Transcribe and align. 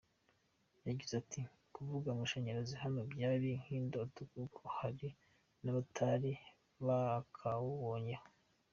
Yagize 0.87 1.13
ati 1.21 1.39
“Kuvuga 1.73 2.07
amashanyarazi 2.09 2.73
hano 2.83 2.99
byari 3.11 3.49
nk’indoto 3.61 4.19
kuko 4.33 4.61
hari 4.77 5.07
n’abatari 5.63 6.31
bakawubonyeho. 6.85 8.25